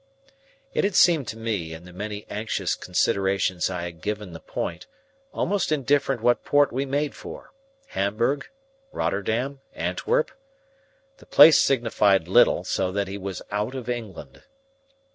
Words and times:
It 0.73 0.83
had 0.83 0.95
seemed 0.95 1.27
to 1.27 1.37
me, 1.37 1.75
in 1.75 1.85
the 1.85 1.93
many 1.93 2.25
anxious 2.27 2.73
considerations 2.73 3.69
I 3.69 3.83
had 3.83 4.01
given 4.01 4.33
the 4.33 4.39
point, 4.39 4.87
almost 5.31 5.71
indifferent 5.71 6.23
what 6.23 6.43
port 6.43 6.71
we 6.73 6.87
made 6.87 7.13
for,—Hamburg, 7.13 8.49
Rotterdam, 8.91 9.61
Antwerp,—the 9.75 11.25
place 11.27 11.59
signified 11.59 12.27
little, 12.27 12.63
so 12.63 12.91
that 12.91 13.07
he 13.07 13.19
was 13.19 13.43
out 13.51 13.75
of 13.75 13.91
England. 13.91 14.41